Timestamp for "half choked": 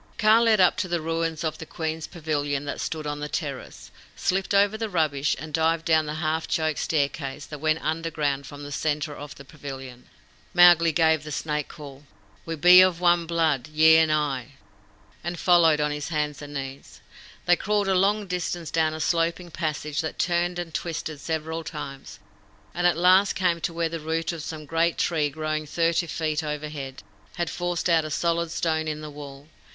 6.15-6.79